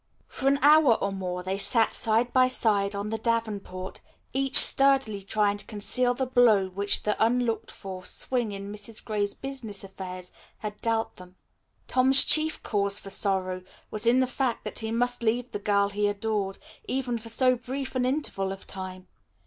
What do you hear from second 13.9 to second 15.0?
was in the fact that he